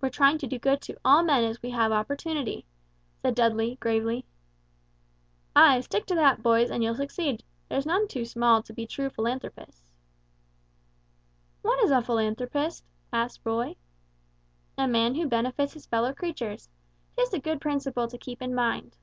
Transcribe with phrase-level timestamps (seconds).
[0.00, 2.64] "We're trying to do good to all men as we have opportunity,"
[3.20, 4.24] said Dudley, gravely.
[5.54, 7.42] "Ay, stick to that, boys, and you'll succeed.
[7.68, 9.82] There's none too small to be true philanthropists."
[11.60, 13.76] "What is a philanthropist?" asked Roy.
[14.78, 16.70] "A man who benefits his fellow creatures.
[17.18, 18.96] 'Tis a good principle to keep in mind."